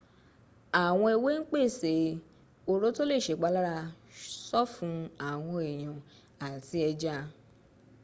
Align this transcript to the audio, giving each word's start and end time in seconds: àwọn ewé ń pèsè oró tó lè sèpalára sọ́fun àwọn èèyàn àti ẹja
àwọn 0.83 1.07
ewé 1.15 1.31
ń 1.39 1.47
pèsè 1.51 1.93
oró 2.71 2.87
tó 2.97 3.03
lè 3.09 3.15
sèpalára 3.25 3.75
sọ́fun 4.47 4.95
àwọn 5.31 5.55
èèyàn 5.71 5.97
àti 6.47 6.77
ẹja 6.89 7.15